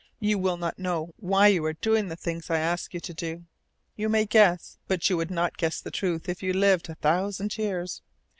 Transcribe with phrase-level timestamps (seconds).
[0.19, 3.45] You will not know why you are doing the things I ask you to do.
[3.95, 7.55] You may guess, but you would not guess the truth if you lived a thousand
[7.55, 8.01] years.